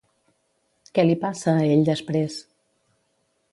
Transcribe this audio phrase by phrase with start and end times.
[0.99, 2.41] Què li passa a ell després?